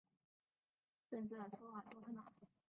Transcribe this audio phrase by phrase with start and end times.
[1.11, 2.23] 镇治索尔多特纳。